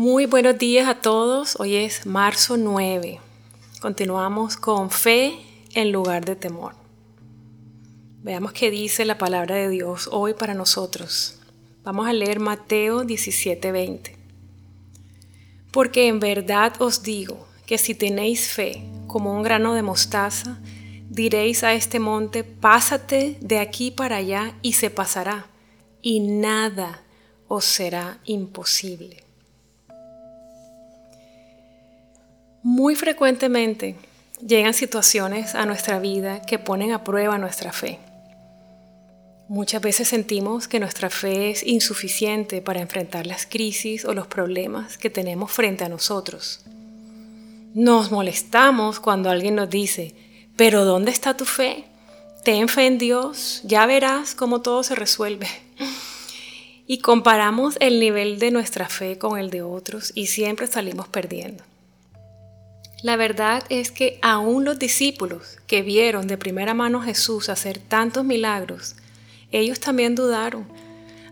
[0.00, 1.56] Muy buenos días a todos.
[1.58, 3.18] Hoy es marzo 9.
[3.80, 5.40] Continuamos con fe
[5.74, 6.76] en lugar de temor.
[8.22, 11.40] Veamos qué dice la palabra de Dios hoy para nosotros.
[11.82, 14.14] Vamos a leer Mateo 17:20.
[15.72, 20.60] Porque en verdad os digo que si tenéis fe como un grano de mostaza,
[21.10, 25.48] diréis a este monte, pásate de aquí para allá y se pasará,
[26.02, 27.02] y nada
[27.48, 29.27] os será imposible.
[32.70, 33.94] Muy frecuentemente
[34.46, 37.98] llegan situaciones a nuestra vida que ponen a prueba nuestra fe.
[39.48, 44.98] Muchas veces sentimos que nuestra fe es insuficiente para enfrentar las crisis o los problemas
[44.98, 46.60] que tenemos frente a nosotros.
[47.72, 50.14] Nos molestamos cuando alguien nos dice,
[50.54, 51.86] pero ¿dónde está tu fe?
[52.44, 55.48] Ten fe en Dios, ya verás cómo todo se resuelve.
[56.86, 61.64] Y comparamos el nivel de nuestra fe con el de otros y siempre salimos perdiendo.
[63.02, 67.78] La verdad es que aún los discípulos que vieron de primera mano a Jesús hacer
[67.78, 68.96] tantos milagros,
[69.52, 70.66] ellos también dudaron.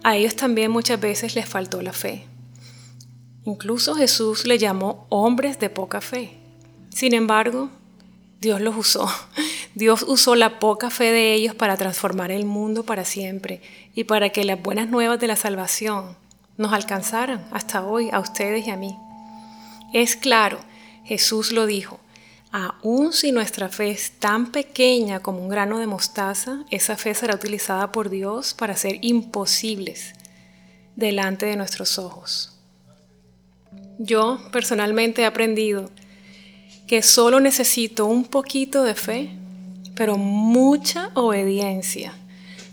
[0.05, 2.25] A ellos también muchas veces les faltó la fe.
[3.45, 6.37] Incluso Jesús le llamó hombres de poca fe.
[6.91, 7.69] Sin embargo,
[8.41, 9.09] Dios los usó.
[9.75, 13.61] Dios usó la poca fe de ellos para transformar el mundo para siempre
[13.95, 16.17] y para que las buenas nuevas de la salvación
[16.57, 18.97] nos alcanzaran hasta hoy a ustedes y a mí.
[19.93, 20.59] Es claro
[21.07, 22.01] Jesús lo dijo,
[22.51, 27.37] aun si nuestra fe es tan pequeña como un grano de mostaza, esa fe será
[27.37, 30.15] utilizada por Dios para ser imposibles
[30.97, 32.59] delante de nuestros ojos.
[33.99, 35.91] Yo personalmente he aprendido
[36.89, 39.31] que solo necesito un poquito de fe,
[39.95, 42.15] pero mucha obediencia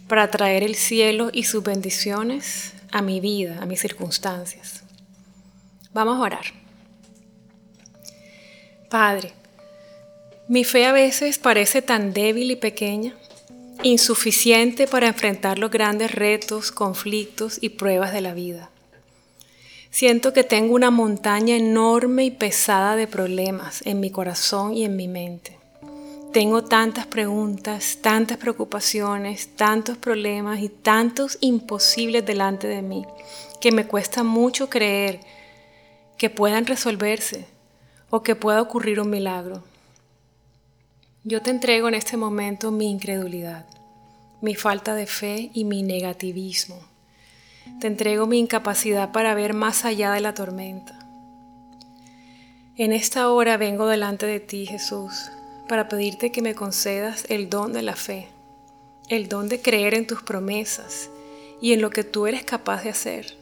[0.07, 4.83] para traer el cielo y sus bendiciones a mi vida, a mis circunstancias.
[5.93, 6.62] Vamos a orar.
[8.93, 9.33] Padre,
[10.47, 13.15] mi fe a veces parece tan débil y pequeña,
[13.81, 18.69] insuficiente para enfrentar los grandes retos, conflictos y pruebas de la vida.
[19.89, 24.95] Siento que tengo una montaña enorme y pesada de problemas en mi corazón y en
[24.95, 25.57] mi mente.
[26.31, 33.07] Tengo tantas preguntas, tantas preocupaciones, tantos problemas y tantos imposibles delante de mí
[33.59, 35.19] que me cuesta mucho creer
[36.15, 37.51] que puedan resolverse
[38.15, 39.63] o que pueda ocurrir un milagro.
[41.23, 43.65] Yo te entrego en este momento mi incredulidad,
[44.39, 46.79] mi falta de fe y mi negativismo.
[47.79, 50.99] Te entrego mi incapacidad para ver más allá de la tormenta.
[52.77, 55.31] En esta hora vengo delante de ti, Jesús,
[55.67, 58.27] para pedirte que me concedas el don de la fe,
[59.09, 61.09] el don de creer en tus promesas
[61.59, 63.35] y en lo que tú eres capaz de hacer.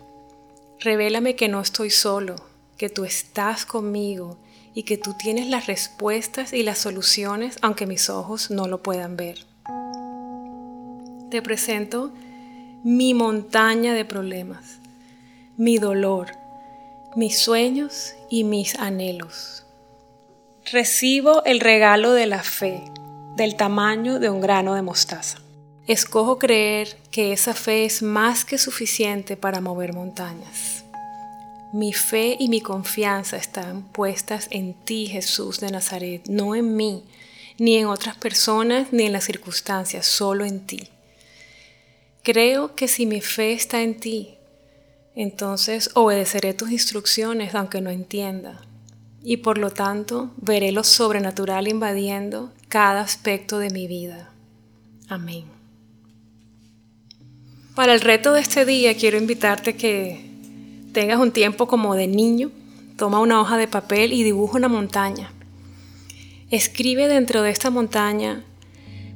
[0.79, 2.37] Revélame que no estoy solo,
[2.77, 4.37] que tú estás conmigo
[4.73, 9.17] y que tú tienes las respuestas y las soluciones aunque mis ojos no lo puedan
[9.17, 9.45] ver.
[11.29, 12.11] Te presento
[12.83, 14.79] mi montaña de problemas,
[15.57, 16.31] mi dolor,
[17.15, 19.65] mis sueños y mis anhelos.
[20.71, 22.83] Recibo el regalo de la fe
[23.35, 25.39] del tamaño de un grano de mostaza.
[25.87, 30.80] Escojo creer que esa fe es más que suficiente para mover montañas.
[31.73, 37.05] Mi fe y mi confianza están puestas en ti, Jesús de Nazaret, no en mí,
[37.57, 40.89] ni en otras personas, ni en las circunstancias, solo en ti.
[42.23, 44.35] Creo que si mi fe está en ti,
[45.15, 48.61] entonces obedeceré tus instrucciones aunque no entienda,
[49.23, 54.31] y por lo tanto veré lo sobrenatural invadiendo cada aspecto de mi vida.
[55.07, 55.45] Amén.
[57.75, 60.30] Para el reto de este día quiero invitarte que
[60.91, 62.51] tengas un tiempo como de niño,
[62.97, 65.31] toma una hoja de papel y dibuja una montaña.
[66.49, 68.43] Escribe dentro de esta montaña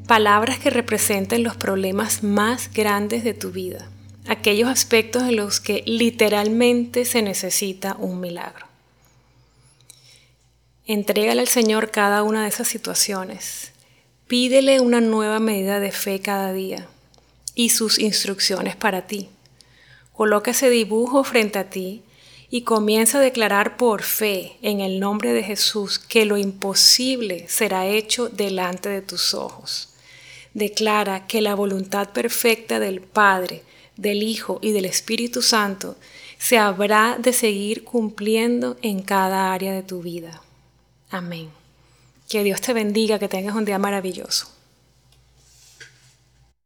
[0.07, 3.89] palabras que representen los problemas más grandes de tu vida,
[4.27, 8.67] aquellos aspectos en los que literalmente se necesita un milagro.
[10.87, 13.71] Entrégale al Señor cada una de esas situaciones.
[14.27, 16.87] Pídele una nueva medida de fe cada día
[17.55, 19.29] y sus instrucciones para ti.
[20.15, 22.01] Coloca ese dibujo frente a ti
[22.49, 27.87] y comienza a declarar por fe en el nombre de Jesús que lo imposible será
[27.87, 29.89] hecho delante de tus ojos.
[30.53, 33.63] Declara que la voluntad perfecta del Padre,
[33.97, 35.97] del Hijo y del Espíritu Santo
[36.37, 40.41] se habrá de seguir cumpliendo en cada área de tu vida.
[41.09, 41.49] Amén.
[42.29, 44.47] Que Dios te bendiga, que tengas un día maravilloso.